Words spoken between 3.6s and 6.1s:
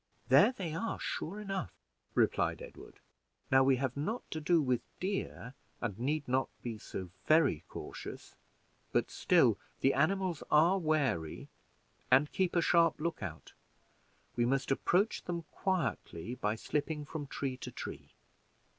we have not to do with deer, and